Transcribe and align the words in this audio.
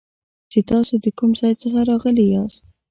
چې 0.51 0.59
تاسو 0.69 0.93
د 1.03 1.05
کوم 1.17 1.31
ځای 1.39 1.53
څخه 1.61 1.79
راغلي 1.89 2.25
یاست 2.33 2.63